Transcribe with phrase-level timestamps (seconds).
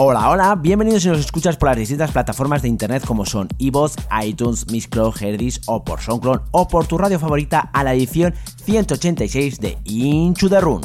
[0.00, 3.96] Hola, hola, bienvenidos si nos escuchas por las distintas plataformas de internet como son iVoox,
[4.22, 8.32] iTunes, Mixcloud, Herdis o por SoundCloud o por tu radio favorita a la edición
[8.64, 10.82] 186 de Into the Run.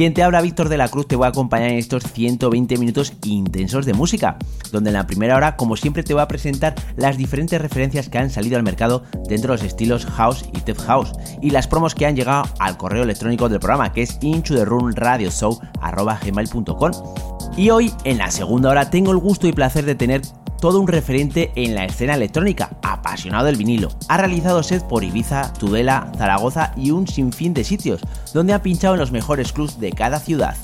[0.00, 3.12] Quien te habla, Víctor de la Cruz, te voy a acompañar en estos 120 minutos
[3.22, 4.38] intensos de música,
[4.72, 8.16] donde en la primera hora, como siempre, te voy a presentar las diferentes referencias que
[8.16, 11.12] han salido al mercado dentro de los estilos House y Tech House,
[11.42, 14.64] y las promos que han llegado al correo electrónico del programa, que es into the
[14.64, 15.28] run radio
[17.56, 20.22] y hoy, en la segunda hora, tengo el gusto y placer de tener
[20.60, 23.88] todo un referente en la escena electrónica, apasionado del vinilo.
[24.08, 28.02] Ha realizado set por Ibiza, Tudela, Zaragoza y un sinfín de sitios,
[28.34, 30.56] donde ha pinchado en los mejores clubs de cada ciudad.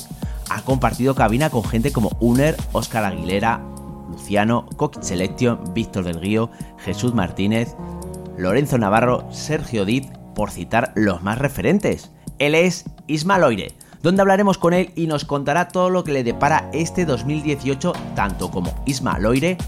[0.51, 3.61] Ha compartido cabina con gente como Uner, Oscar Aguilera,
[4.11, 7.75] Luciano, Coquit Selection, Víctor del Guío, Jesús Martínez,
[8.37, 12.13] Lorenzo Navarro, Sergio Diz, por citar los más referentes.
[12.39, 13.75] Él es Isma Loire
[14.07, 18.53] donde hablaremos con él y nos contará todo lo que le depara este 2018 tanto
[18.53, 19.59] como Isma Loire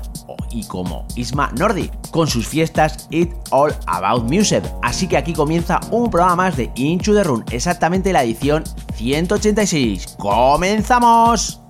[0.52, 4.62] y como Isma Nordi, con sus fiestas It All About Music.
[4.80, 8.62] Así que aquí comienza un programa más de Into the Run, exactamente la edición
[8.94, 10.14] 186.
[10.20, 11.60] ¡Comenzamos!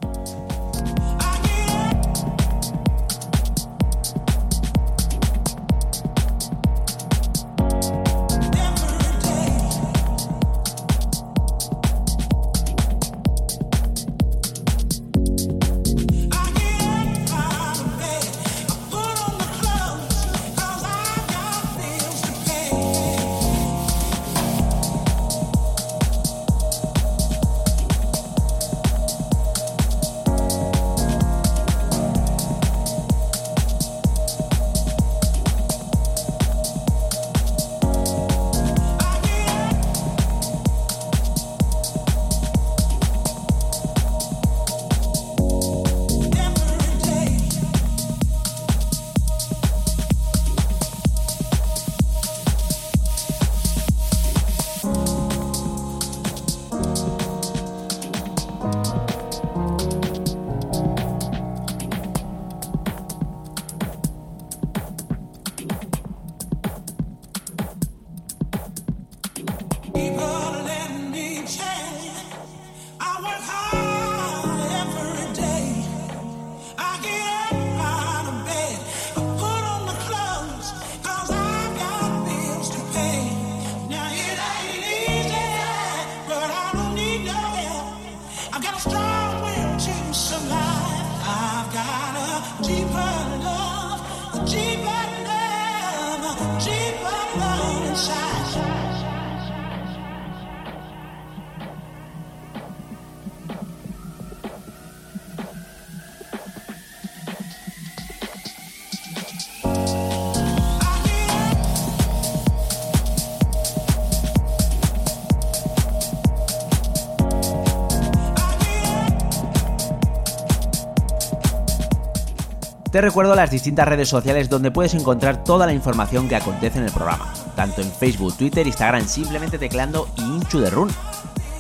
[122.99, 126.85] Te recuerdo las distintas redes sociales donde puedes encontrar toda la información que acontece en
[126.87, 130.91] el programa, tanto en Facebook, Twitter, Instagram, simplemente tecleando Inchu de Run.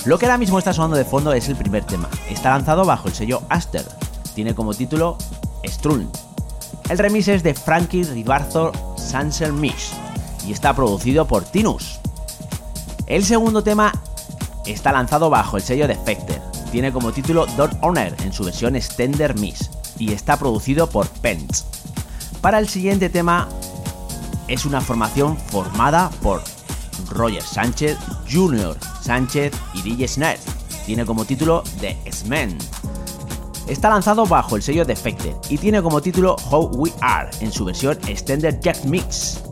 [0.05, 2.09] Lo que ahora mismo está sonando de fondo es el primer tema.
[2.29, 3.85] Está lanzado bajo el sello Aster.
[4.35, 5.17] Tiene como título
[5.65, 6.11] Strun.
[6.91, 9.93] El remix es de Frankie Ribarzo Sansel Mix
[10.45, 12.01] y está producido por Tinus.
[13.07, 13.93] El segundo tema
[14.67, 16.41] está lanzado bajo el sello de Defector.
[16.73, 21.65] Tiene como título Don't Honor en su versión Extender Mix y está producido por Pence.
[22.41, 23.49] Para el siguiente tema
[24.47, 26.43] es una formación formada por
[27.11, 27.97] Roger Sánchez,
[28.31, 30.41] Junior Sánchez y DJ Snare.
[30.87, 32.57] Tiene como título The S-Men.
[33.67, 37.65] Está lanzado bajo el sello Defected y tiene como título How We Are en su
[37.65, 39.48] versión Extended Jack Mix.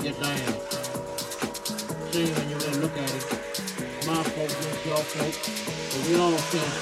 [0.00, 0.36] it get down.
[2.12, 3.24] See, when you really look at it,
[4.06, 5.38] my folks against your folks,
[5.92, 6.79] but we all offense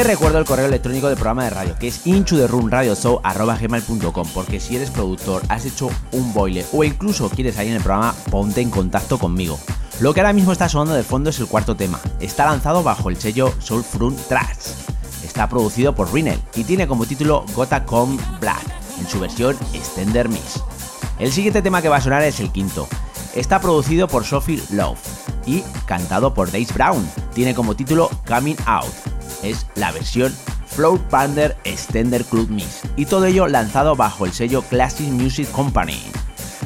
[0.00, 4.90] Te recuerdo el correo electrónico del programa de radio, que es inchuderunradioshow.com, porque si eres
[4.90, 9.18] productor, has hecho un boile o incluso quieres salir en el programa, ponte en contacto
[9.18, 9.60] conmigo.
[10.00, 12.00] Lo que ahora mismo está sonando de fondo es el cuarto tema.
[12.18, 14.74] Está lanzado bajo el sello Soul Front Tracks.
[15.22, 18.64] Está producido por Rinel y tiene como título Gotta Come Black,
[18.98, 20.62] en su versión Extender Mix.
[21.18, 22.88] El siguiente tema que va a sonar es el quinto.
[23.34, 24.98] Está producido por Sophie Love
[25.44, 27.06] y cantado por Dave Brown.
[27.34, 29.09] Tiene como título Coming Out
[29.42, 30.34] es la versión
[30.66, 36.00] Float Pander Extender Club Mix, y todo ello lanzado bajo el sello Classic Music Company.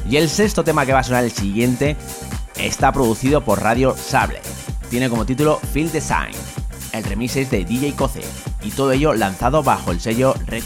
[0.08, 1.96] Y el sexto tema que va a sonar el siguiente
[2.56, 4.40] está producido por Radio Sable.
[4.90, 6.34] Tiene como título Field Design.
[6.92, 8.22] El remix es de DJ Coce
[8.62, 10.62] y todo ello lanzado bajo el sello Red.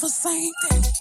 [0.00, 0.97] the same thing.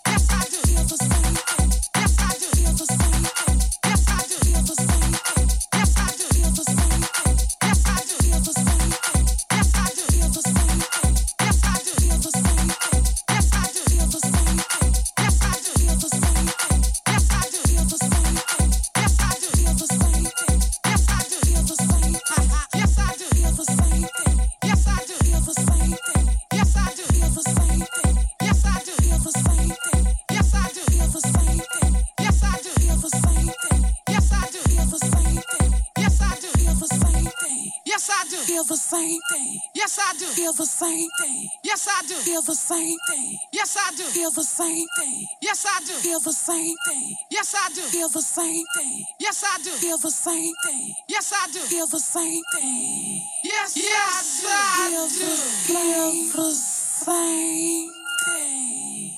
[40.27, 40.33] do.
[40.35, 41.49] Feel the same thing.
[41.63, 42.15] Yes, I do.
[42.15, 43.37] Feel the same thing.
[43.53, 44.03] Yes, I do.
[44.03, 45.27] Feel the same thing.
[45.41, 45.93] Yes, I do.
[45.93, 47.15] Feel the same thing.
[47.31, 47.81] Yes, I do.
[47.81, 49.05] Feel the same thing.
[49.19, 49.71] Yes, I do.
[49.71, 50.93] Feel the same thing.
[51.09, 51.59] Yes, I do.
[51.59, 53.21] Feel the same thing.
[53.43, 54.91] Yes, yes, I do.
[54.91, 56.27] Feel the same thing.
[56.27, 56.31] Yes, I do.
[56.33, 57.91] Feel the same
[58.25, 59.11] thing.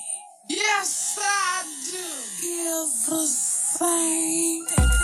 [0.48, 2.04] Yes, I do.
[2.40, 4.99] Feel the same thing.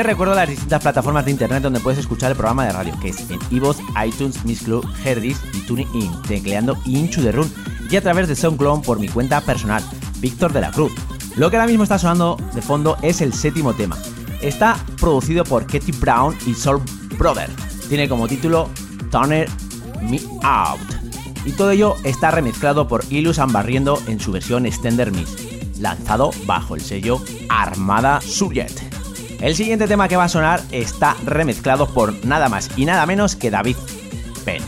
[0.00, 3.10] Te recuerdo las distintas plataformas de internet donde puedes escuchar el programa de radio, que
[3.10, 7.52] es en iVoox, iTunes, Miss Club, Herdis y TuneIn, tecleando Inchu de Run,
[7.90, 9.84] y a través de SoundCloud por mi cuenta personal,
[10.20, 10.90] Víctor de la Cruz.
[11.36, 13.98] Lo que ahora mismo está sonando de fondo es el séptimo tema.
[14.40, 16.80] Está producido por Katie Brown y Soul
[17.18, 17.50] Brother.
[17.90, 18.70] Tiene como título
[19.10, 19.50] Turner
[20.00, 20.80] Me Out.
[21.44, 25.36] Y todo ello está remezclado por Ilus Ambarriendo en su versión Extender Mix,
[25.78, 28.89] lanzado bajo el sello Armada Subject.
[29.40, 33.36] El siguiente tema que va a sonar está remezclado por nada más y nada menos
[33.36, 33.76] que David
[34.44, 34.62] Penn.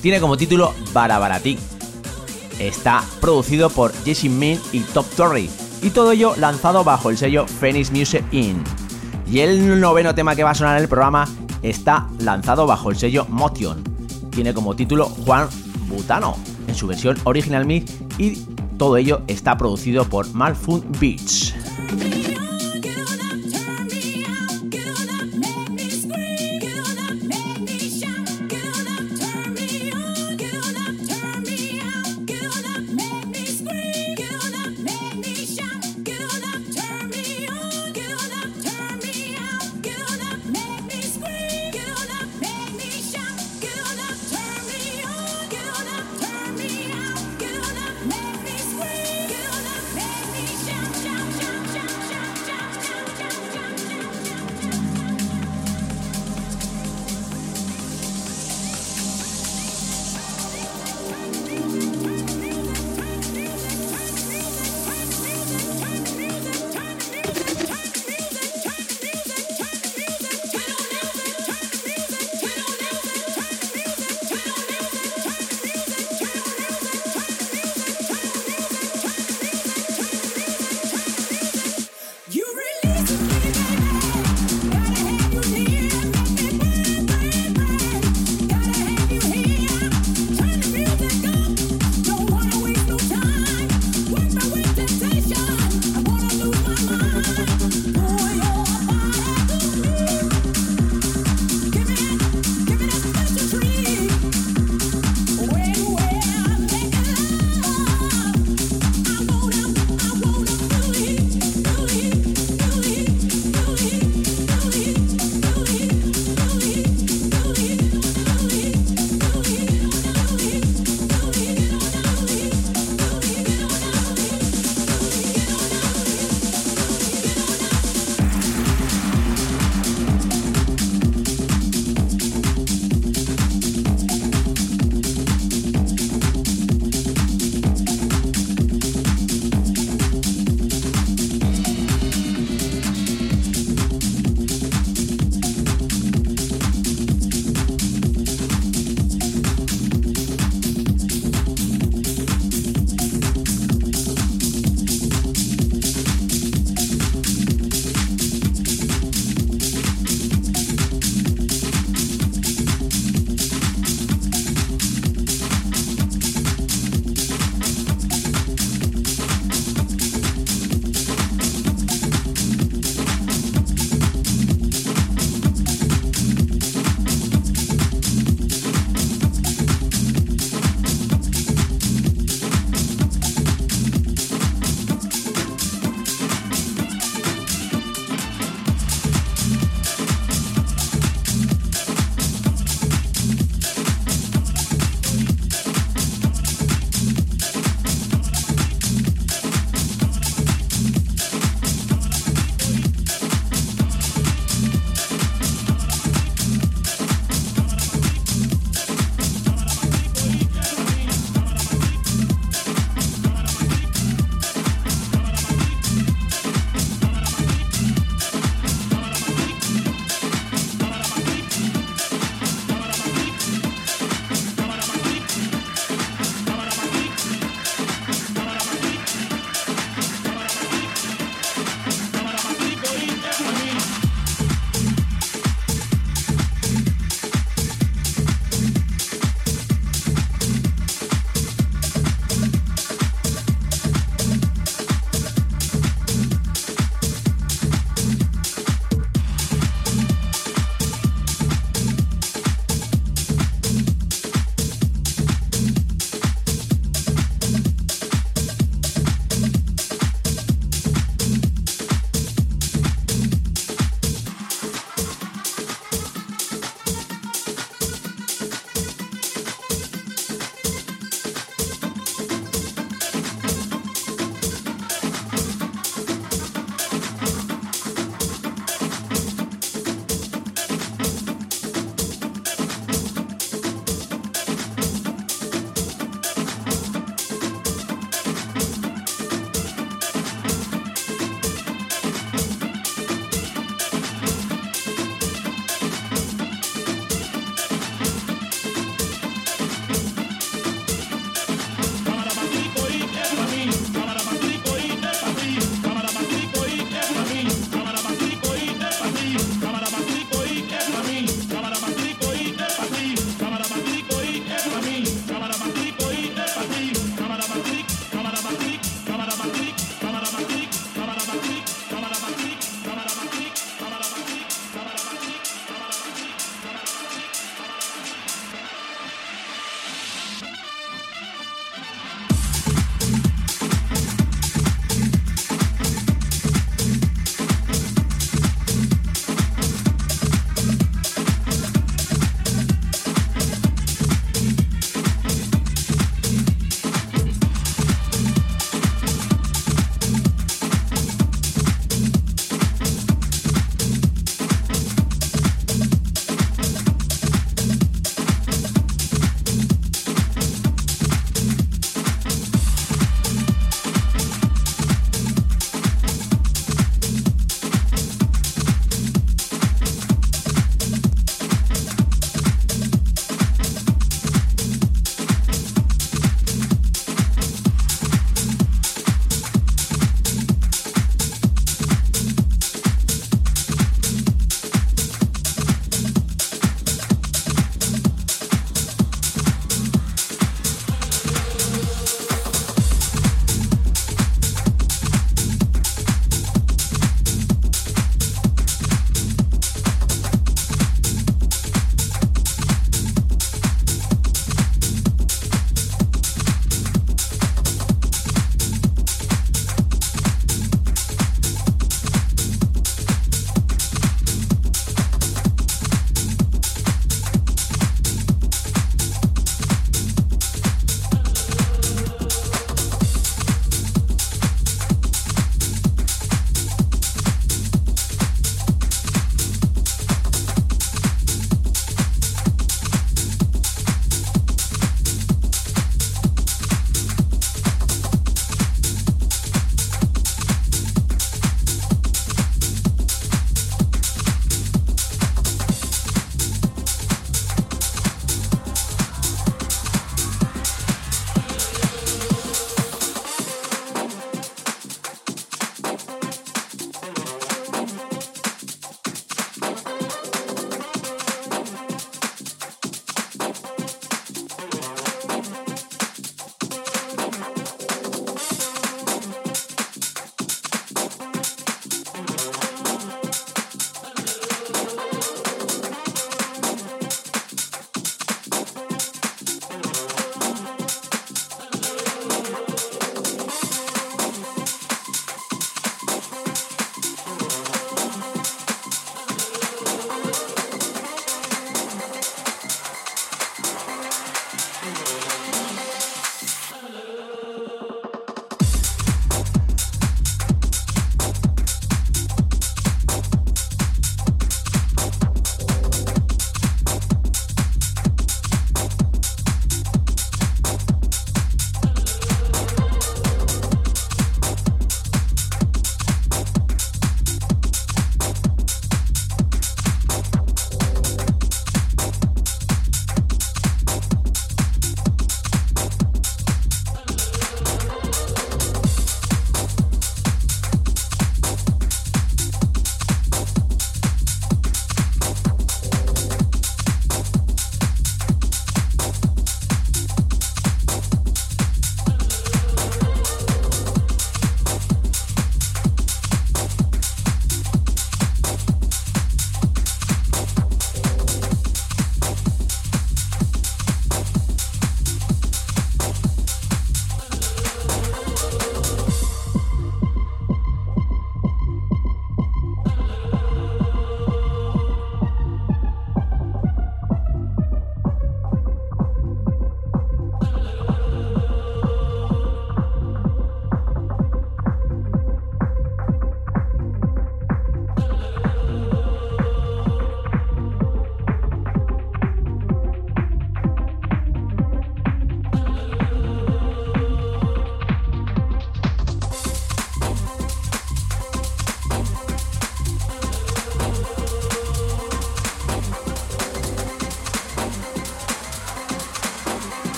[0.00, 1.56] Tiene como título Barabaratí.
[2.58, 5.48] Está producido por Jesse Min y Top Torrey
[5.82, 8.62] y todo ello lanzado bajo el sello Phoenix Music In.
[9.30, 11.28] Y el noveno tema que va a sonar en el programa
[11.62, 13.84] está lanzado bajo el sello Motion.
[14.30, 15.48] Tiene como título Juan
[15.88, 16.36] Butano
[16.66, 18.34] en su versión Original Mix y
[18.78, 21.54] todo ello está producido por Malfund Beats.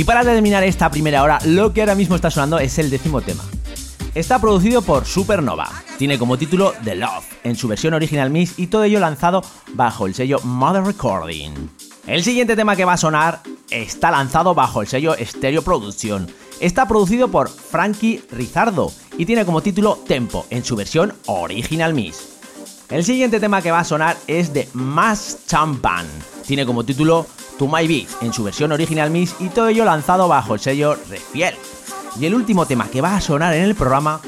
[0.00, 3.20] Y para terminar esta primera hora, lo que ahora mismo está sonando es el décimo
[3.20, 3.44] tema.
[4.14, 5.68] Está producido por Supernova.
[5.98, 9.42] Tiene como título The Love, en su versión original mix y todo ello lanzado
[9.74, 11.52] bajo el sello Mother Recording.
[12.06, 16.26] El siguiente tema que va a sonar está lanzado bajo el sello Stereo Production.
[16.60, 22.38] Está producido por Frankie Rizardo y tiene como título Tempo, en su versión original mix.
[22.88, 26.06] El siguiente tema que va a sonar es de Mass Champan.
[26.46, 27.26] Tiene como título
[27.60, 30.96] To My Beat, en su versión original mix y todo ello lanzado bajo el sello
[31.10, 31.54] Refiel.
[32.18, 34.22] Y el último tema que va a sonar en el programa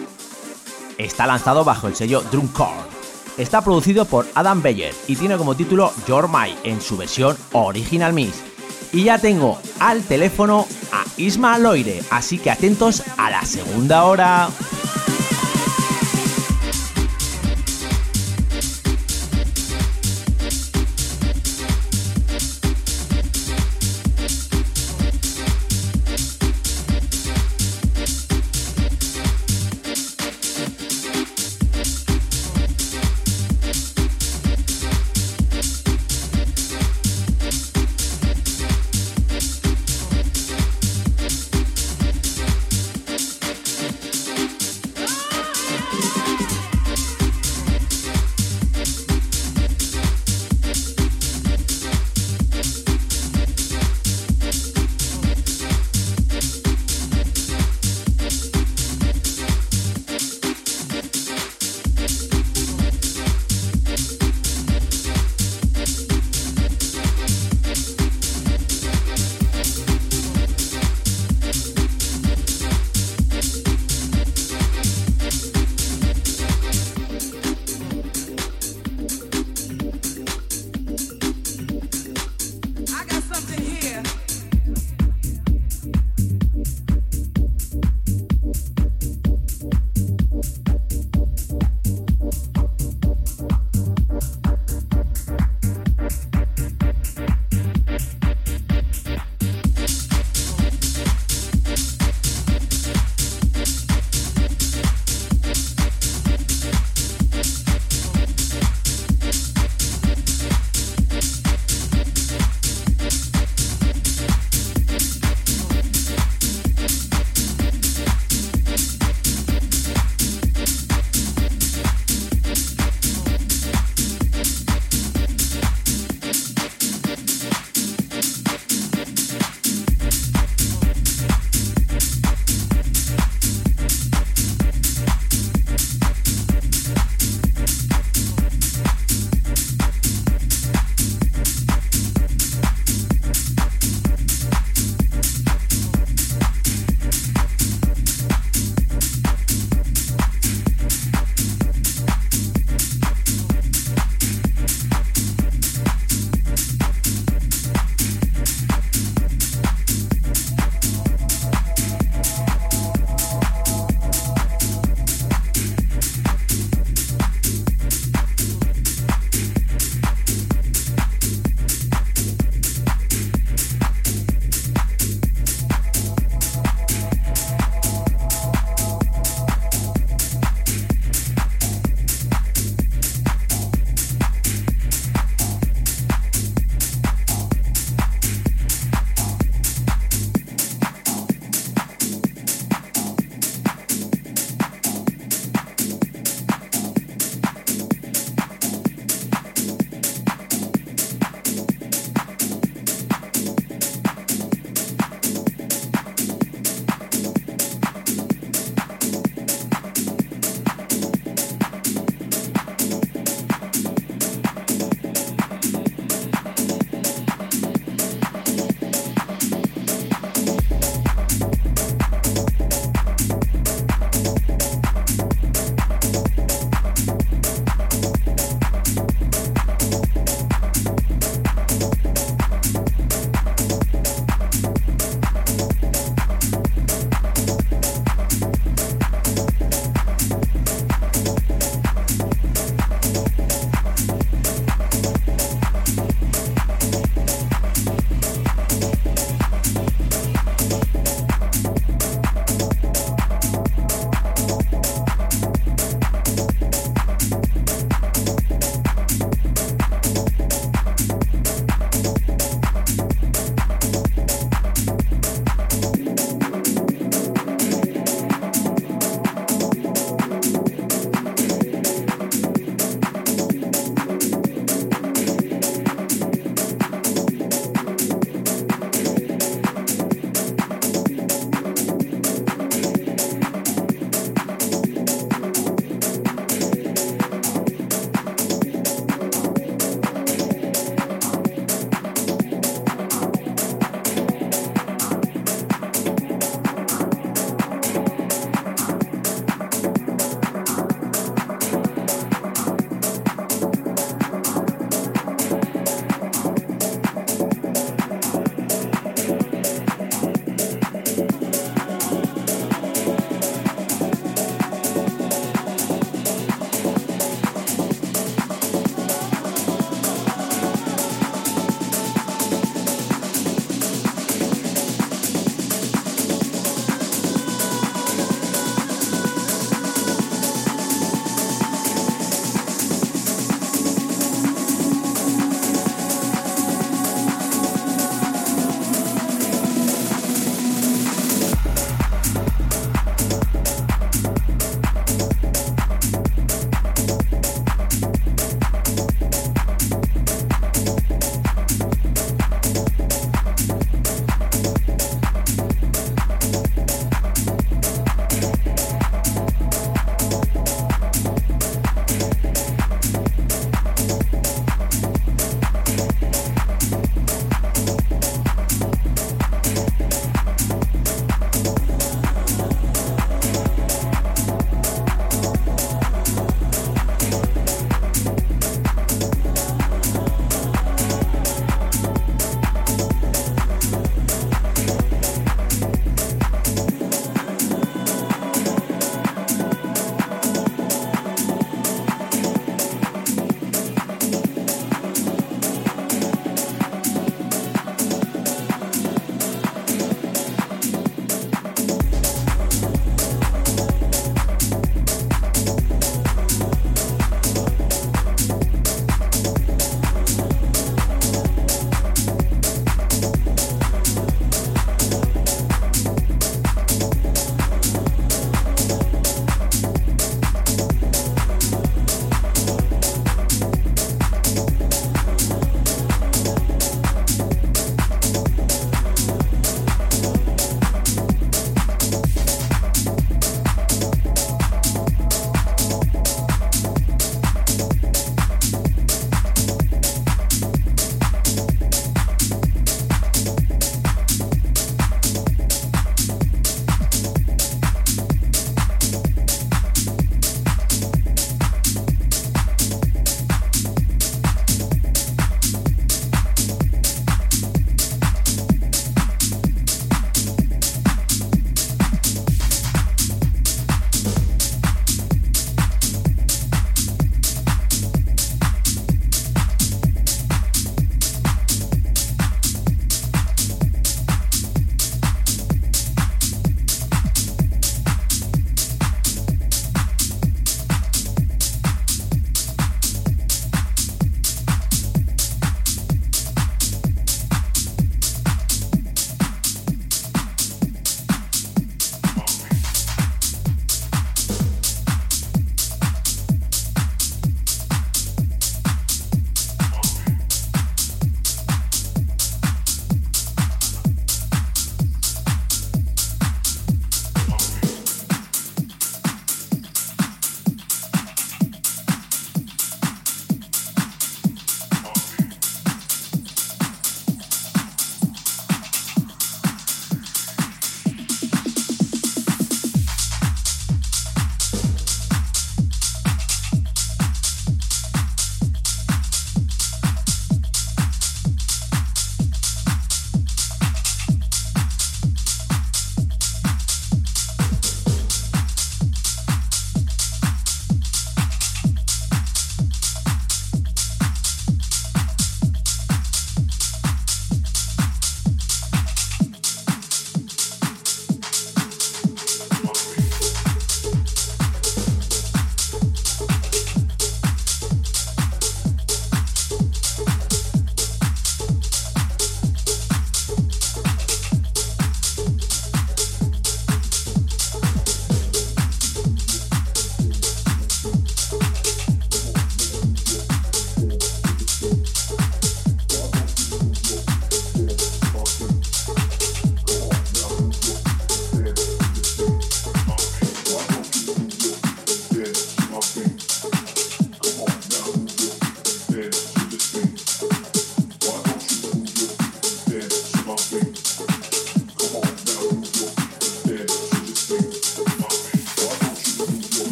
[0.98, 2.74] está lanzado bajo el sello Drumcore.
[3.38, 8.12] Está producido por Adam Beyer y tiene como título Your My en su versión original
[8.12, 8.34] mix.
[8.92, 14.50] Y ya tengo al teléfono a Isma Loire, así que atentos a la segunda hora.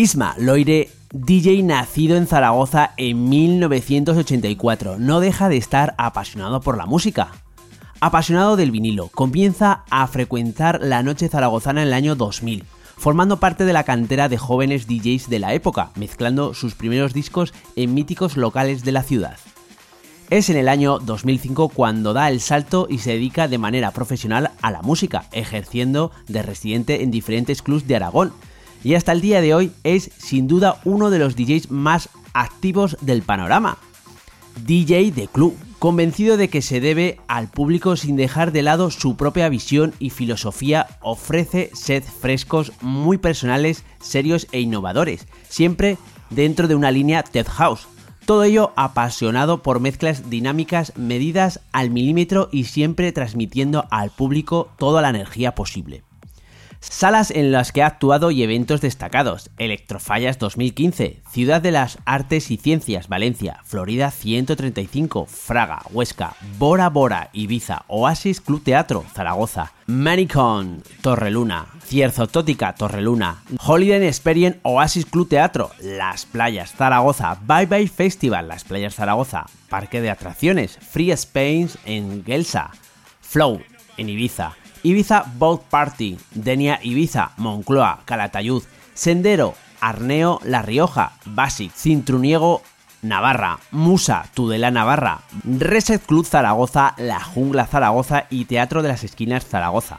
[0.00, 6.86] Isma Loire, DJ nacido en Zaragoza en 1984, no deja de estar apasionado por la
[6.86, 7.32] música.
[8.00, 12.64] Apasionado del vinilo, comienza a frecuentar la noche zaragozana en el año 2000,
[12.96, 17.52] formando parte de la cantera de jóvenes DJs de la época, mezclando sus primeros discos
[17.76, 19.36] en míticos locales de la ciudad.
[20.30, 24.52] Es en el año 2005 cuando da el salto y se dedica de manera profesional
[24.62, 28.32] a la música, ejerciendo de residente en diferentes clubs de Aragón.
[28.82, 32.96] Y hasta el día de hoy es sin duda uno de los DJs más activos
[33.00, 33.78] del panorama.
[34.64, 39.16] DJ de club, convencido de que se debe al público sin dejar de lado su
[39.16, 45.98] propia visión y filosofía, ofrece sets frescos muy personales, serios e innovadores, siempre
[46.30, 47.86] dentro de una línea Tech House.
[48.24, 55.02] Todo ello apasionado por mezclas dinámicas medidas al milímetro y siempre transmitiendo al público toda
[55.02, 56.02] la energía posible.
[56.82, 59.50] Salas en las que ha actuado y eventos destacados.
[59.58, 67.28] Electrofallas 2015, Ciudad de las Artes y Ciencias, Valencia, Florida 135, Fraga, Huesca, Bora Bora,
[67.34, 76.24] Ibiza, Oasis Club Teatro, Zaragoza, Manicon, Torreluna, Cierzotótica, Torreluna, Holiday Experience, Oasis Club Teatro, Las
[76.24, 82.70] Playas, Zaragoza, Bye Bye Festival, Las Playas Zaragoza, Parque de Atracciones, Free Spain en Gelsa,
[83.20, 83.60] Flow
[83.98, 88.62] en Ibiza, Ibiza Boat Party, Denia Ibiza, Moncloa, Calatayud,
[88.94, 92.62] Sendero, Arneo, La Rioja, Basic, Cintruniego,
[93.02, 99.46] Navarra, Musa, Tudela Navarra, Reset Club Zaragoza, La Jungla Zaragoza y Teatro de las Esquinas
[99.46, 99.98] Zaragoza.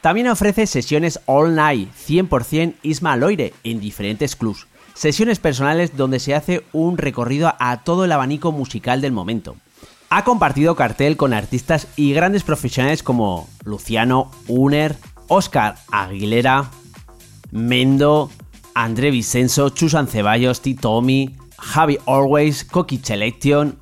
[0.00, 4.68] También ofrece sesiones all night, 100% Isma Loire, en diferentes clubs.
[4.94, 9.56] Sesiones personales donde se hace un recorrido a todo el abanico musical del momento.
[10.10, 14.96] Ha compartido cartel con artistas y grandes profesionales como Luciano Uner,
[15.26, 16.70] Oscar Aguilera,
[17.50, 18.30] Mendo,
[18.74, 23.78] André Vicenzo, Chusan Ceballos, Titomi, Javi Always, Coqui Selection,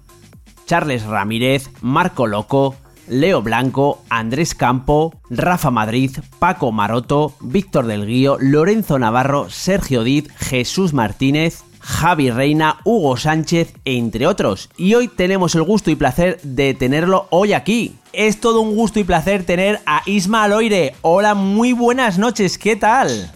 [0.66, 2.74] Charles Ramírez, Marco Loco,
[3.06, 6.10] Leo Blanco, Andrés Campo, Rafa Madrid,
[6.40, 13.74] Paco Maroto, Víctor del Guío, Lorenzo Navarro, Sergio Diz, Jesús Martínez, Javi Reina, Hugo Sánchez,
[13.84, 14.70] entre otros.
[14.76, 17.94] Y hoy tenemos el gusto y placer de tenerlo hoy aquí.
[18.12, 20.96] Es todo un gusto y placer tener a Isma Aloire.
[21.02, 23.30] Hola, muy buenas noches, ¿qué tal?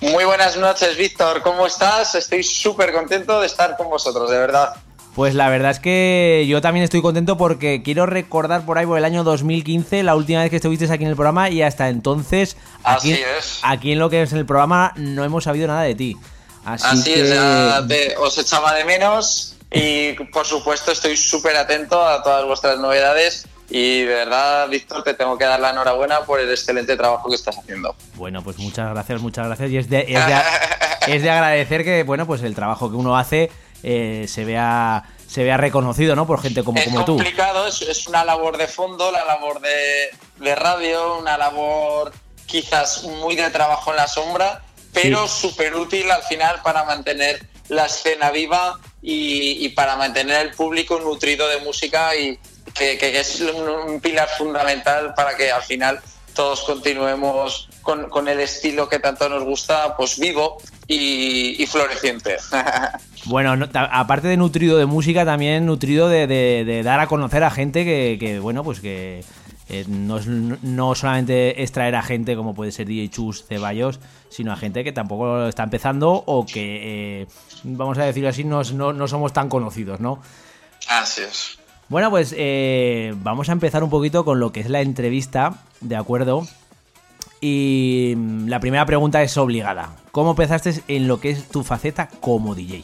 [0.00, 1.42] Muy buenas noches, Víctor.
[1.42, 2.14] ¿Cómo estás?
[2.14, 4.76] Estoy súper contento de estar con vosotros, de verdad.
[5.14, 8.96] Pues la verdad es que yo también estoy contento porque quiero recordar por ahí por
[8.96, 12.56] el año 2015, la última vez que estuviste aquí en el programa, y hasta entonces,
[12.82, 13.60] aquí, Así es.
[13.62, 16.16] aquí en lo que es el programa, no hemos sabido nada de ti.
[16.64, 17.22] Así, Así que...
[17.22, 22.44] es, ya te- os echaba de menos y por supuesto estoy súper atento a todas
[22.44, 26.96] vuestras novedades y de verdad, Víctor, te tengo que dar la enhorabuena por el excelente
[26.96, 27.94] trabajo que estás haciendo.
[28.14, 29.70] Bueno, pues muchas gracias, muchas gracias.
[29.70, 30.34] Y es de, es de,
[31.14, 33.50] es de agradecer que, bueno, pues el trabajo que uno hace
[33.84, 36.26] eh, se vea se vea reconocido, ¿no?
[36.26, 37.14] Por gente como, es como tú.
[37.14, 40.10] complicado, es, es una labor de fondo, la labor de,
[40.44, 42.10] de radio, una labor
[42.46, 44.62] quizás muy de trabajo en la sombra,
[44.92, 50.52] pero súper útil al final para mantener la escena viva y, y para mantener el
[50.52, 52.38] público nutrido de música y
[52.74, 56.00] que, es un, un pilar fundamental para que al final
[56.34, 62.36] todos continuemos con, con el estilo que tanto nos gusta, pues vivo y, y floreciente.
[63.26, 67.44] Bueno, no- aparte de nutrido de música, también nutrido de, de- de dar a conocer
[67.44, 69.22] a gente que, que, bueno, pues que
[69.70, 74.00] eh, no, es- no solamente es traer a gente como puede ser DJ Chus Ceballos,
[74.28, 77.26] sino a gente que tampoco está empezando o que, eh,
[77.64, 80.20] vamos a decirlo así, no, no- no somos tan conocidos, ¿no?
[80.88, 81.58] Así es.
[81.88, 85.96] Bueno, pues eh, vamos a empezar un poquito con lo que es la entrevista, ¿de
[85.96, 86.46] acuerdo?
[87.40, 89.96] Y mm, la primera pregunta es obligada.
[90.12, 92.82] ¿Cómo empezaste en lo que es tu faceta como DJ?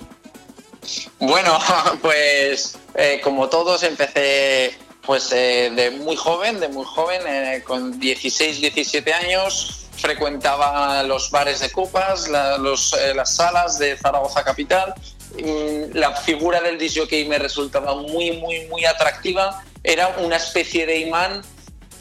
[1.21, 1.59] Bueno,
[2.03, 2.79] pues
[3.23, 4.73] como todos empecé
[5.07, 11.31] pues eh, de muy joven, de muy joven, eh, con 16, 17 años frecuentaba los
[11.31, 14.95] bares de copas, eh, las salas de Zaragoza Capital.
[15.39, 19.63] Mm, La figura del disjockey me resultaba muy, muy, muy atractiva.
[19.83, 21.43] Era una especie de imán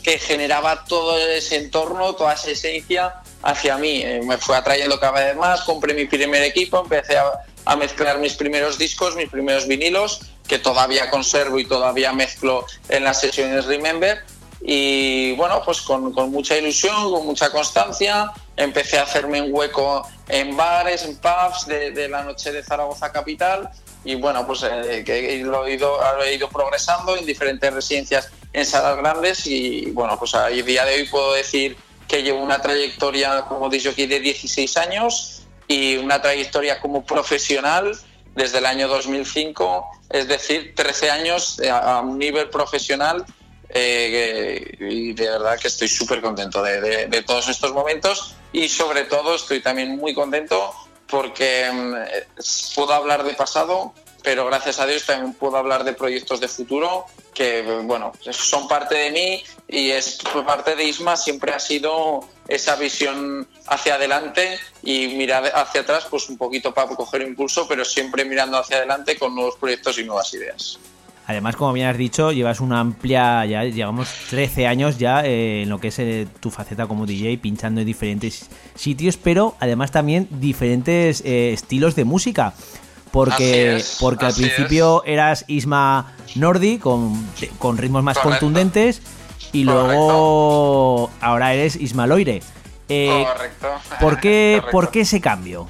[0.03, 4.03] que generaba todo ese entorno, toda esa esencia hacia mí.
[4.23, 8.77] Me fue atrayendo cada vez más, compré mi primer equipo, empecé a mezclar mis primeros
[8.77, 14.23] discos, mis primeros vinilos, que todavía conservo y todavía mezclo en las sesiones Remember.
[14.61, 20.07] Y bueno, pues con, con mucha ilusión, con mucha constancia, empecé a hacerme un hueco
[20.27, 23.69] en bares, en pubs de, de la noche de Zaragoza Capital.
[24.03, 28.65] Y bueno, pues eh, que lo he ido, he ido progresando en diferentes residencias en
[28.65, 29.45] salas grandes.
[29.47, 31.77] Y bueno, pues a día de hoy puedo decir
[32.07, 37.97] que llevo una trayectoria como disjockey de 16 años y una trayectoria como profesional
[38.35, 43.25] desde el año 2005, es decir, 13 años eh, a un nivel profesional
[43.69, 48.69] eh, y de verdad que estoy súper contento de, de- de todos estos momentos y
[48.69, 50.73] sobre todo estoy también muy contento
[51.07, 52.27] porque mm, eh,
[52.75, 57.05] puedo hablar de pasado, pero gracias a Dios también puedo hablar de proyectos de futuro
[57.35, 62.75] que, bueno, son parte de mí y es parte de Isma siempre ha sido esa
[62.75, 68.25] visión hacia adelante y mirar hacia atrás pues un poquito para coger impulso, pero siempre
[68.25, 70.79] mirando hacia adelante con nuevos proyectos y nuevas ideas.
[71.27, 75.69] Además, como bien has dicho, llevas una amplia, ya llevamos 13 años ya eh, en
[75.69, 80.27] lo que es eh, tu faceta como DJ, pinchando en diferentes sitios, pero además también
[80.29, 82.53] diferentes eh, estilos de música.
[83.15, 87.27] Porque, es, porque al principio eras Isma Nordi con,
[87.59, 88.45] con ritmos más Correcto.
[88.45, 89.01] contundentes
[89.53, 92.41] y luego ahora eres Isma Loire.
[92.89, 93.67] Eh, Correcto.
[94.01, 94.71] ¿por, qué, Correcto.
[94.71, 95.67] ¿Por qué ese cambio?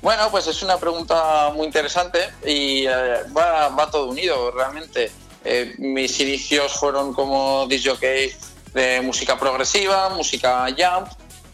[0.00, 2.90] Bueno, pues es una pregunta muy interesante y eh,
[3.36, 5.10] va, va todo unido realmente.
[5.44, 8.32] Eh, mis inicios fueron como disjockey
[8.72, 11.08] de música progresiva, música jump,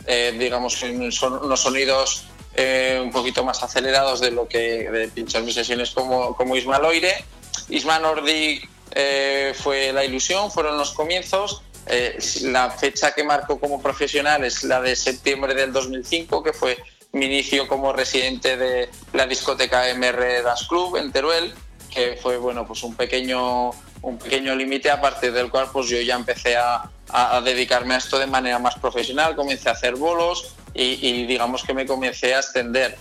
[0.07, 2.25] eh, digamos son- unos sonidos
[2.57, 6.79] eh, un poquito más acelerados de lo que de pinchar mis sesiones como, como Isma
[6.79, 7.15] Loire.
[7.69, 11.63] Isma Nordic eh, fue la ilusión, fueron los comienzos.
[11.87, 16.77] Eh, la fecha que marco como profesional es la de septiembre del 2005, que fue
[17.13, 21.55] mi inicio como residente de la discoteca MR Dance Club en Teruel,
[21.91, 23.71] que fue bueno pues un pequeño
[24.03, 27.99] un pequeño límite aparte del cual pues yo ya empecé a, a- a dedicarme a
[27.99, 32.35] esto de manera más profesional, comencé a hacer bolos y, y digamos que me comencé
[32.35, 32.97] a extender.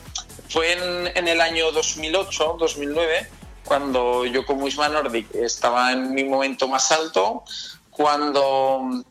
[0.50, 3.28] Fue en, en el año 2008, 2009,
[3.66, 7.44] cuando yo como Isma Nordic estaba en mi momento más alto,
[7.90, 9.04] cuando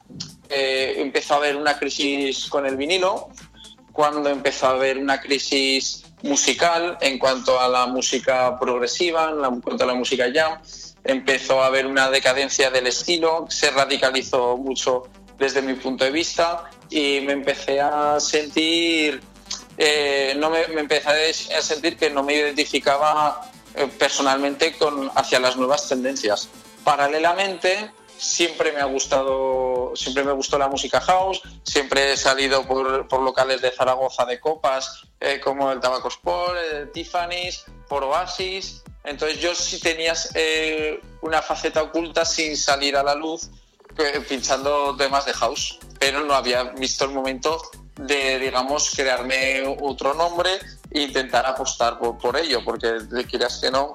[0.49, 3.29] eh, empezó a haber una crisis con el vinilo,
[3.93, 9.85] cuando empezó a haber una crisis musical en cuanto a la música progresiva, en cuanto
[9.85, 10.61] a la música jam,
[11.05, 15.05] empezó a haber una decadencia del estilo, se radicalizó mucho
[15.39, 19.21] desde mi punto de vista y me empecé a sentir,
[19.77, 25.41] eh, no me, me empecé a sentir que no me identificaba eh, personalmente con, hacia
[25.41, 26.49] las nuevas tendencias.
[26.85, 33.09] Paralelamente, siempre me ha gustado, siempre me gustó la música house, siempre he salido por,
[33.09, 38.83] por locales de Zaragoza de copas, eh, como el Tabaco Sport, el Tiffany's, por Oasis.
[39.05, 43.51] Entonces yo sí tenía eh, una faceta oculta sin salir a la luz,
[43.99, 47.63] eh, pinchando temas de house, pero no había visto el momento
[47.97, 50.51] de, digamos, crearme otro nombre
[50.91, 53.95] e intentar apostar por, por ello, porque quieras que no,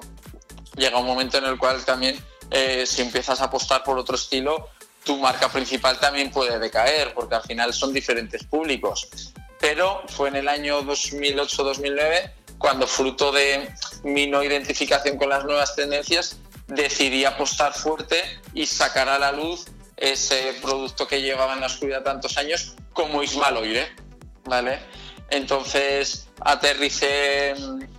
[0.74, 2.18] llega un momento en el cual también
[2.50, 4.70] eh, si empiezas a apostar por otro estilo,
[5.04, 9.08] tu marca principal también puede decaer, porque al final son diferentes públicos.
[9.60, 15.76] Pero fue en el año 2008-2009 cuando, fruto de mi no identificación con las nuevas
[15.76, 18.20] tendencias, decidí apostar fuerte
[18.52, 19.66] y sacar a la luz
[20.00, 23.86] ese producto que llevaba en la oscuridad tantos años como Ismaloire,
[24.44, 24.78] ¿vale?
[25.30, 27.50] Entonces aterricé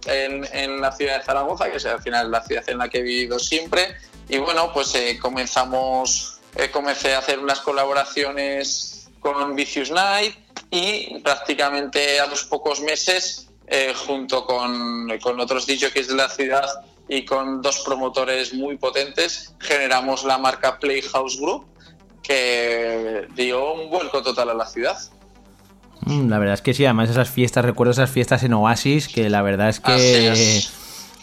[0.06, 2.99] en- en la ciudad de Zaragoza, que es al final la ciudad en la que
[2.99, 3.95] he vivido siempre,
[4.28, 10.36] y bueno, pues eh, comenzamos, eh, comencé a hacer unas colaboraciones con Vicious Night
[10.72, 16.68] y prácticamente a los pocos meses, eh, junto con, con otros DJs de la ciudad
[17.08, 21.66] y con dos promotores muy potentes, generamos la marca Playhouse Group,
[22.22, 24.98] que dio un vuelco total a la ciudad.
[26.02, 29.30] Mm, La verdad es que sí, además esas fiestas, recuerdo esas fiestas en Oasis, que
[29.30, 30.72] la verdad es que es.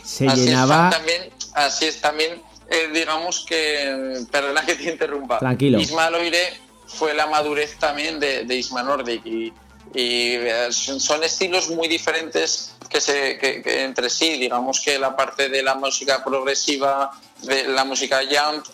[0.05, 0.89] se así llenaba...
[0.91, 1.23] Es, también,
[1.55, 5.39] así es también, eh, digamos que, perdona que te interrumpa.
[5.39, 5.79] Tranquilo.
[5.81, 6.53] Isma Loire
[6.87, 9.53] fue la madurez también de, de Isma Nordic y,
[9.95, 14.39] y, eh, son son estilos muy diferentes que se, que- que entre sí.
[14.39, 17.11] Digamos que la parte de la música progresiva,
[17.43, 18.65] de la música jump,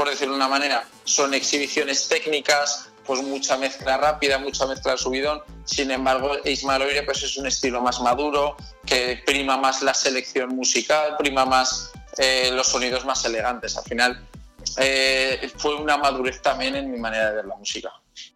[0.00, 5.42] por decirlo de una manera, son exhibiciones técnicas, pues mucha mezcla rápida, mucha mezcla subidón.
[5.66, 8.56] Sin embargo, Ismael Oire pues es un estilo más maduro,
[8.86, 13.76] que prima más la selección musical, prima más eh, los sonidos más elegantes.
[13.76, 14.26] Al final
[14.78, 17.90] eh, fue una madurez también en mi manera de ver la música.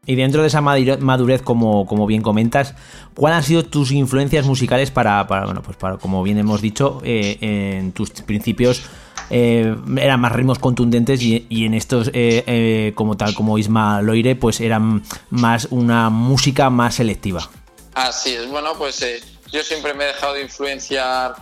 [0.04, 2.74] Y dentro de esa madure- madurez, como, como bien comentas,
[3.16, 7.00] ¿cuáles han sido tus influencias musicales para, para, bueno, pues para, como bien hemos dicho,
[7.04, 8.82] eh, en tus principios
[9.30, 14.36] eh, eran más ritmos contundentes y, en estos, eh, eh, como tal como Isma Loire,
[14.36, 17.48] pues eran más una música más selectiva?
[17.94, 19.05] Así es, bueno, pues
[19.51, 21.34] yo siempre me he dejado de influenciar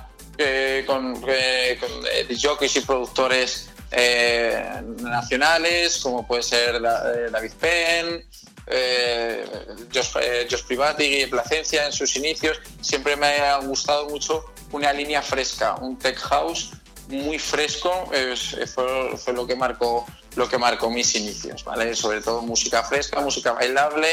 [0.87, 1.31] con, con
[2.43, 3.71] jockeys y productores
[5.01, 8.25] nacionales, como puede ser David Penn,
[9.93, 12.61] Josh, eh, Josh Privatic y Placencia en sus inicios.
[12.81, 16.71] Siempre me ha gustado mucho una línea fresca, un tech house
[17.13, 21.95] muy fresco, es- fue, lo que marcó lo que marcó mis inicios, ¿vale?
[21.95, 24.09] Sobre todo música fresca, música bailable,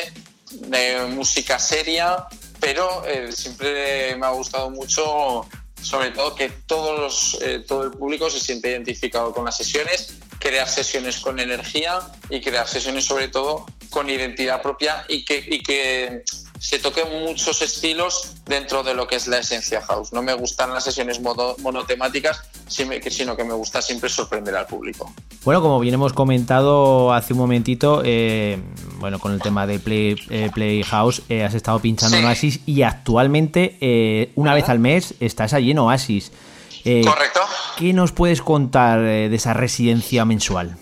[0.52, 2.26] de música seria,
[2.60, 5.48] pero eh, siempre me ha gustado mucho,
[5.82, 10.18] sobre todo que todos los, eh, todo el público se siente identificado con las sesiones,
[10.40, 12.00] crear sesiones con energía
[12.30, 16.24] y crear sesiones sobre todo con identidad propia y que, y que
[16.60, 20.12] se toquen muchos estilos dentro de lo que es la esencia house.
[20.12, 25.12] No me gustan las sesiones mono- monotemáticas, sino que- me gusta siempre sorprender al público.
[25.46, 28.60] Bueno, como bien hemos comentado hace un momentito, eh,
[28.98, 32.22] bueno, con el tema de Play, eh, Playhouse, eh, has estado pinchando Sí.
[32.22, 36.32] en Oasis y actualmente, eh, una vez al mes, estás allí en Oasis.
[36.86, 37.42] Eh, ¿Correcto?
[37.78, 40.78] ¿Qué nos puedes contar eh, de esa residencia mensual?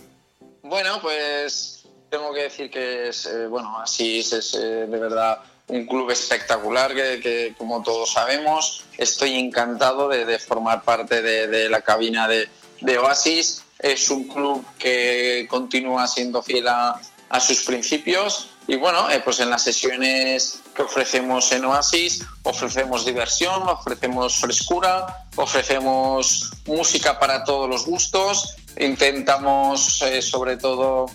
[0.63, 5.39] Bueno, pues tengo que decir que es, eh, bueno, así es, es, eh, de verdad
[5.67, 11.47] un club espectacular que, que, como todos sabemos, estoy encantado de, de formar parte de,
[11.47, 12.47] de la cabina de,
[12.79, 13.63] de Oasis.
[13.77, 19.39] Es un club que continúa siendo fiel a, a sus principios y bueno, eh, pues
[19.39, 27.69] en las sesiones que ofrecemos en Oasis ofrecemos diversión, ofrecemos frescura, ofrecemos música para todos
[27.69, 31.05] los gustos, intentamos eh, sobre todo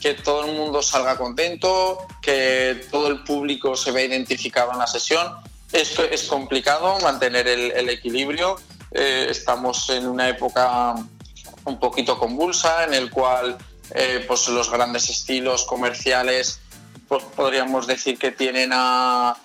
[0.00, 4.86] que todo el mundo salga contento, que todo el público se vea identificado en la
[4.88, 5.36] sesión.
[5.72, 8.56] Es, es complicado mantener el, el equilibrio.
[8.90, 10.94] Eh, estamos en una época
[11.64, 13.56] un poquito convulsa en el cual
[13.90, 16.60] eh, pues los grandes estilos comerciales
[17.08, 19.36] pues podríamos decir que tienen a,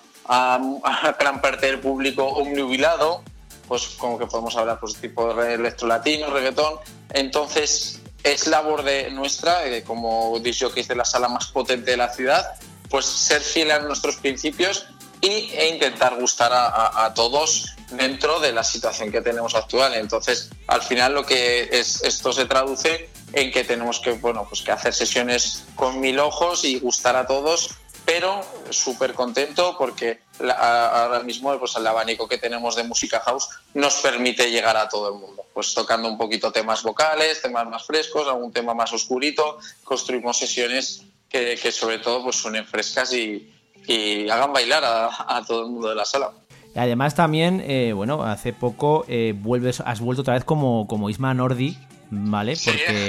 [1.18, 3.22] gran parte del público omnubilado
[3.68, 6.78] pues como que podemos hablar pues tipo de electro latino, reggaetón
[7.10, 12.12] entonces es labor de nuestra eh, como disjockeys de la sala más potente de la
[12.12, 12.54] ciudad
[12.88, 14.86] pues ser fiel a nuestros principios
[15.20, 19.94] y, e intentar gustar a, a, a todos dentro de la situación que tenemos actual.
[19.94, 24.62] Entonces, al final lo que es, esto se traduce en que tenemos que, bueno, pues
[24.62, 27.70] que hacer sesiones con mil ojos y gustar a todos,
[28.04, 28.40] pero
[28.70, 33.94] súper contento porque la, ahora mismo pues, el abanico que tenemos de música house nos
[33.96, 35.44] permite llegar a todo el mundo.
[35.54, 41.04] Pues tocando un poquito temas vocales, temas más frescos, algún tema más oscurito, construimos sesiones
[41.28, 43.52] que, que sobre todo pues suenen frescas y,
[43.86, 46.32] y hagan bailar a, a todo el mundo de la sala.
[46.74, 51.34] Además también, eh, bueno, hace poco eh, vuelves, has vuelto otra vez como, como Isma
[51.34, 51.76] Nordi,
[52.12, 52.56] ¿vale?
[52.64, 53.08] Porque...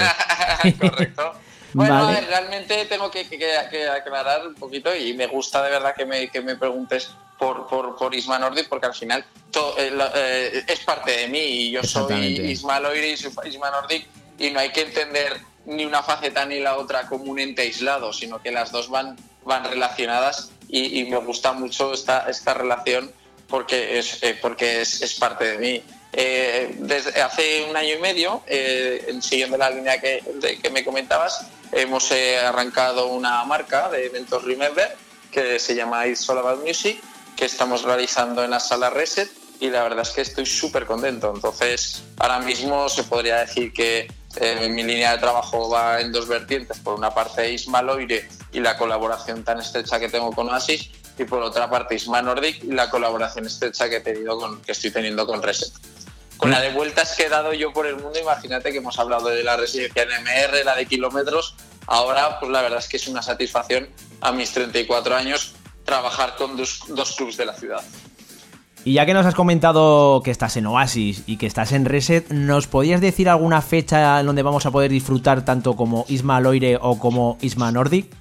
[0.80, 1.34] Correcto.
[1.76, 2.18] Bueno, Vale.
[2.18, 3.40] a ver, realmente tengo que, que-
[3.72, 7.10] que aclarar un poquito y me gusta de verdad que me, que me preguntes
[7.40, 9.26] por, por, por Isma Nordi porque al final
[9.80, 12.40] eh, eh, es parte de mí y yo soy.
[12.52, 14.06] Isma Loiri y Isma Nordic
[14.38, 18.14] y no hay que entender ni una faceta ni la otra como un ente aislado,
[18.14, 23.12] sino que las dos van, van relacionadas y, y me gusta mucho esta, esta relación
[23.48, 25.84] porque es, eh, porque es, es parte de mí.
[26.16, 30.84] Eh, desde hace un año y medio, eh, siguiendo la línea que, de- que me
[30.86, 34.96] comentabas, hemos eh, arrancado una marca de eventos Remember
[35.32, 37.02] que se llama It's All About Music,
[37.36, 39.28] que estamos realizando en la sala Reset
[39.60, 41.32] y la verdad es que estoy súper contento.
[41.34, 46.28] Entonces, ahora mismo se podría decir que eh, mi línea de trabajo va en dos
[46.28, 46.78] vertientes.
[46.80, 51.24] Por una parte, Isma Loire y la colaboración tan estrecha que tengo con Oasis, y
[51.26, 54.90] por otra parte, Isma Nordic y la colaboración estrecha que, he tenido con, que estoy
[54.92, 55.72] teniendo con Reset.
[56.44, 59.30] Con la de vueltas que he dado yo por el mundo, imagínate que hemos hablado
[59.30, 61.56] de la residencia en MR, la de kilómetros.
[61.88, 63.88] Ahora, pues la verdad es que es una satisfacción
[64.20, 65.54] a mis 34 años
[65.86, 67.82] trabajar con dos, dos clubs de la ciudad.
[68.84, 72.30] Y ya que nos has comentado que estás en Oasis y que estás en Reset,
[72.30, 76.78] ¿nos podías decir alguna fecha en donde vamos a poder disfrutar tanto como Isma Loire
[76.82, 78.14] o como Isma Nordic?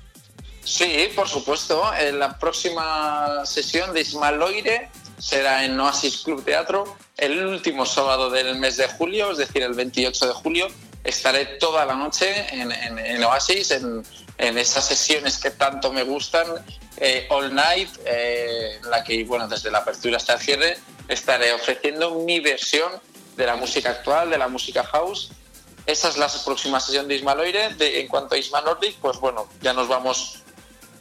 [0.63, 1.83] Sí, por supuesto.
[1.99, 4.91] En la próxima sesión de Ismael Loire
[5.23, 9.75] será en Oasis Club Teatro el último sábado del mes de julio, es decir, el
[9.75, 10.67] 28 de julio.
[11.05, 14.05] estaré toda la noche en, en- en Oasis, en,
[14.39, 16.47] en esas sesiones que tanto me gustan,
[16.97, 20.79] eh, All Night, eh, en la que, bueno, desde la apertura hasta el cierre,
[21.09, 22.91] estaré ofreciendo mi versión
[23.37, 25.31] de la música actual, de la música house.
[25.87, 27.75] Esa es la próxima sesión de Ismaloire.
[27.75, 30.39] De, en cuanto a Isma Nordic, pues bueno, ya nos vamos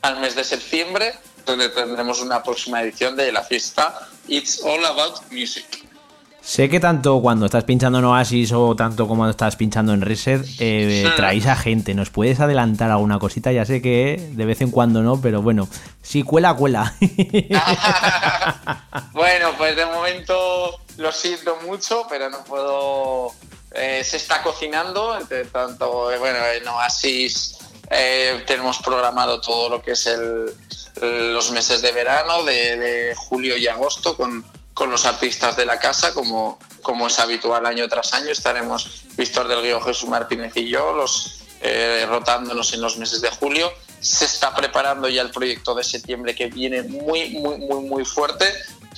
[0.02, 1.14] al mes de septiembre,
[1.46, 5.66] donde tendremos una próxima edición de la fiesta It's All About Music.
[6.42, 10.44] Sé que tanto cuando estás pinchando en Oasis o tanto como estás pinchando en Reset,
[10.60, 11.94] eh, traéis a gente.
[11.94, 13.52] ¿Nos puedes adelantar alguna cosita?
[13.52, 15.70] Ya sé que de vez en cuando no, pero bueno,
[16.02, 16.96] si cuela, cuela.
[19.14, 23.34] bueno, pues de momento lo siento mucho, pero no puedo.
[23.74, 27.58] eh, se está cocinando, entre tanto, eh, bueno, en Oasis
[27.90, 30.54] eh, tenemos programado todo lo que es el,
[31.02, 36.14] los meses de verano, de, julio y agosto, con, con los artistas de la casa,
[36.14, 38.30] como, como es habitual año tras año.
[38.30, 43.30] Estaremos Víctor del Guío, Jesús Martínez y yo, los eh, rotándonos en los meses de
[43.30, 43.72] julio.
[44.00, 48.46] Se está preparando ya el proyecto de septiembre que viene muy, muy, muy, muy fuerte,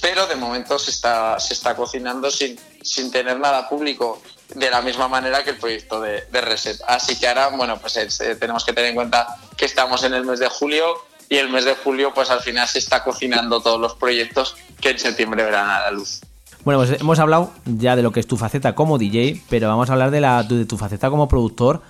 [0.02, 4.22] pero de momento se está, se está cocinando sin, sin tener nada público
[4.56, 6.80] de la misma manera que el proyecto de, Reset.
[6.88, 10.14] Así que ahora, bueno, pues es, eh, tenemos que tener en cuenta que estamos en
[10.14, 10.96] el mes de julio
[11.34, 14.92] y el mes de julio, pues al final se está cocinando todos los proyectos que
[14.92, 16.22] en septiembre verán a la luz.
[16.64, 19.90] Bueno, pues hemos hablado ya de lo que es tu faceta como DJ, pero vamos
[19.90, 21.82] a hablar de, la, de tu faceta como productor.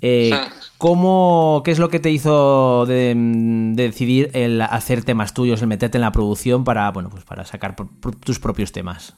[0.00, 0.70] Eh, Sí.
[0.78, 5.68] ¿cómo, ¿Qué es lo que te hizo de, de decidir el hacer temas tuyos, el
[5.68, 7.74] meterte en la producción para, bueno, pues para sacar
[8.20, 9.14] tus propios temas?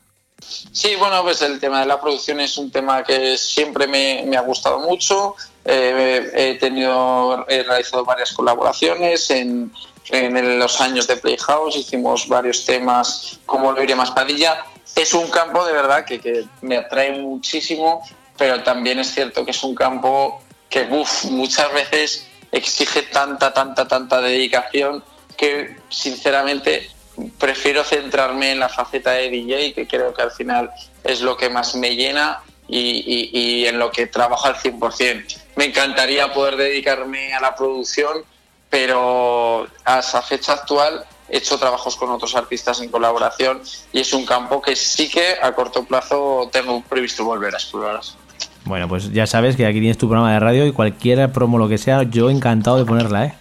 [0.73, 4.37] Sí, bueno, pues el tema de la producción es un tema que siempre me, me
[4.37, 5.35] ha gustado mucho.
[5.65, 9.71] Eh, he tenido, he realizado varias colaboraciones en,
[10.11, 14.65] en los años de Playhouse, hicimos varios temas como lo iré más Padilla.
[14.97, 18.03] Es un campo de verdad que, que me atrae muchísimo,
[18.37, 23.87] pero también es cierto que es un campo que uf, muchas veces exige tanta, tanta,
[23.87, 25.05] tanta dedicación
[25.37, 26.91] que sinceramente
[27.39, 30.71] prefiero centrarme en la faceta de DJ, que creo que al final
[31.05, 35.39] es lo que más me llena y, y- y en lo que trabajo al 100%.
[35.57, 38.19] Me encantaría poder dedicarme a la producción,
[38.71, 43.61] pero a esa fecha actual he hecho trabajos con otros artistas en colaboración
[43.93, 48.01] y es un campo que sí que a corto plazo tengo previsto volver a explorar.
[48.65, 51.69] Bueno, pues ya sabes que aquí tienes tu programa de radio y cualquier promo lo
[51.69, 53.35] que sea, yo encantado de ponerla, ¿eh?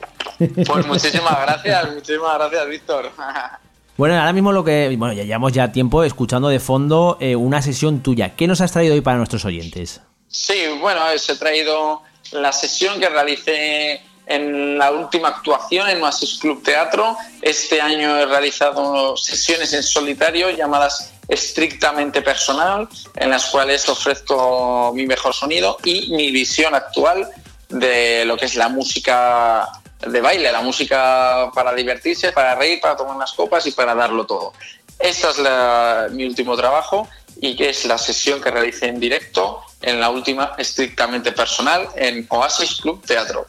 [0.66, 3.12] Pues muchísimas gracias, muchísimas gracias, Víctor.
[3.98, 4.94] Bueno, ahora mismo lo que.
[4.96, 8.36] Bueno, ya llevamos ya tiempo escuchando de fondo eh, una sesión tuya.
[8.36, 10.02] ¿Qué nos has traído hoy para nuestros oyentes?
[10.28, 16.38] Sí, bueno, os he traído la sesión que realicé en la última actuación en Oasis
[16.40, 17.18] Club Teatro.
[17.42, 25.08] Este año he realizado sesiones en solitario llamadas estrictamente personal, en las cuales ofrezco mi
[25.08, 27.28] mejor sonido y mi visión actual
[27.70, 29.68] de lo que es la música
[30.00, 34.26] de baile, la música para divertirse, para reír, para tomar unas copas y para darlo
[34.26, 34.54] todo.
[35.00, 37.08] Esta es la- mi último trabajo
[37.40, 42.26] y que es la sesión que realicé en directo en la última estrictamente personal en
[42.30, 43.46] Oasis Club Teatro.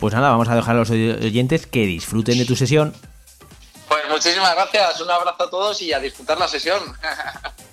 [0.00, 2.94] Pues nada, vamos a dejar a los oyentes que disfruten de tu sesión.
[3.88, 6.80] Pues muchísimas gracias, un abrazo a todos y a disfrutar la sesión.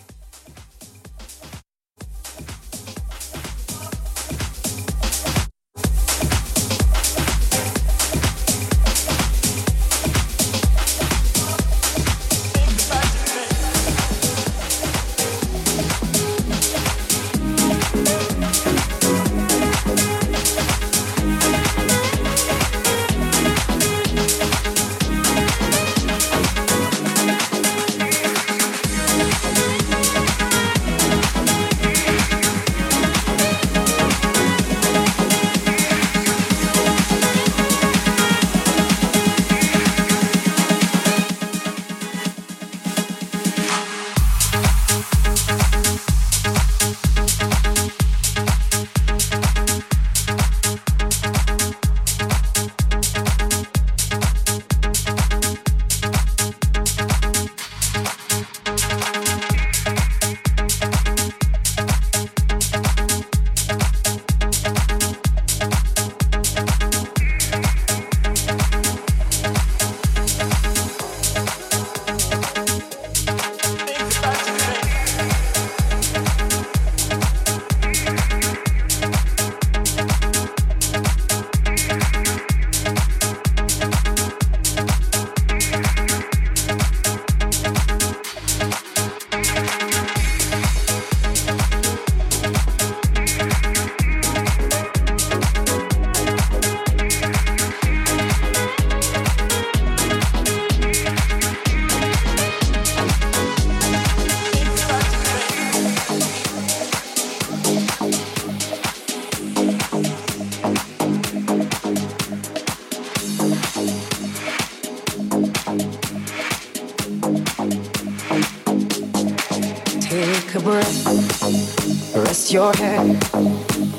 [122.58, 123.22] your head,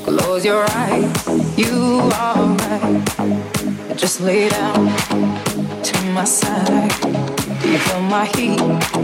[0.03, 3.95] close your eyes, you are right.
[3.95, 4.87] Just lay down
[5.81, 6.91] to my side.
[7.61, 8.98] Do you feel my heat?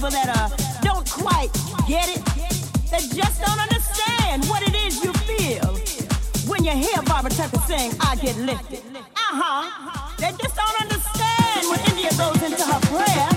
[0.00, 0.48] people that uh,
[0.80, 1.52] don't quite
[1.86, 2.24] get it,
[2.90, 5.76] that just don't understand what it is you feel
[6.48, 8.80] when you hear Barbara Tucker sing, I get lifted.
[8.96, 10.16] Uh huh.
[10.16, 13.29] They just don't understand when India goes into her prayer.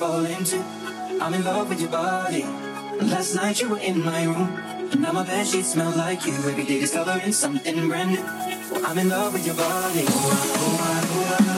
[0.00, 0.56] fall into.
[1.20, 2.42] I'm in love with your body.
[3.12, 4.48] Last night you were in my room.
[4.90, 6.32] And now my bed sheets smell like you.
[6.32, 8.24] Every day discovering something brand new.
[8.86, 10.04] I'm in love with your body.
[10.08, 11.49] Oh, oh, oh,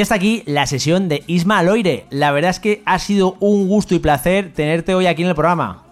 [0.00, 2.06] Y hasta aquí la sesión de Isma Loire.
[2.08, 5.34] La verdad es que ha sido un gusto y placer tenerte hoy aquí en el
[5.34, 5.82] programa.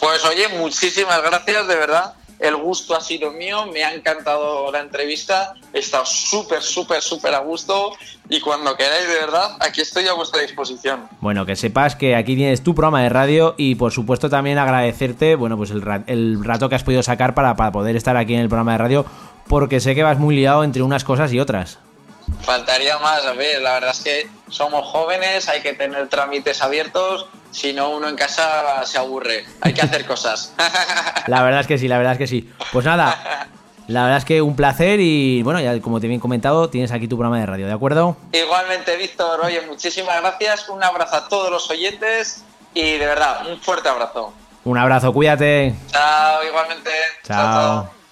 [0.00, 2.14] Pues oye, muchísimas gracias, de verdad.
[2.38, 7.34] El gusto ha sido mío, me ha encantado la entrevista, he estado súper, súper, súper
[7.34, 7.92] a gusto
[8.30, 11.00] y cuando queráis, de verdad, aquí estoy a vuestra disposición.
[11.20, 15.34] Bueno, que sepas que aquí tienes tu programa de radio y por supuesto también agradecerte,
[15.36, 18.32] bueno, pues el, ra- el rato que has podido sacar para, para poder estar aquí
[18.32, 19.04] en el programa de radio,
[19.48, 21.78] porque sé que vas muy liado entre unas cosas y otras.
[22.42, 27.26] Faltaría más, a ver, la verdad es que somos jóvenes, hay que tener trámites abiertos,
[27.50, 30.52] si no uno en casa se aburre, hay que hacer cosas.
[31.26, 32.52] La verdad es que sí, la verdad es que sí.
[32.70, 33.48] Pues nada,
[33.86, 37.08] la verdad es que un placer y bueno, ya como te bien comentado, tienes aquí
[37.08, 38.16] tu programa de radio, ¿de acuerdo?
[38.32, 42.44] Igualmente, Víctor, oye, muchísimas gracias, un abrazo a todos los oyentes
[42.74, 44.34] y de verdad, un fuerte abrazo.
[44.64, 45.74] Un abrazo, cuídate.
[45.90, 46.90] Chao, igualmente.
[47.22, 48.03] Chao.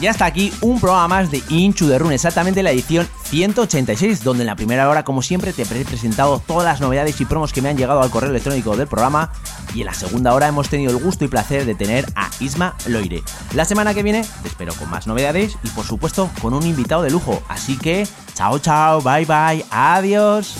[0.00, 4.44] Y hasta aquí un programa más de Inchu de Rune, exactamente la edición 186, donde
[4.44, 7.60] en la primera hora, como siempre, te he presentado todas las novedades y promos que
[7.60, 9.30] me han llegado al correo electrónico del programa.
[9.74, 12.76] Y en la segunda hora hemos tenido el gusto y placer de tener a Isma
[12.86, 13.22] Loire.
[13.54, 17.02] La semana que viene te espero con más novedades y, por supuesto, con un invitado
[17.02, 17.42] de lujo.
[17.48, 20.59] Así que, chao, chao, bye, bye, adiós.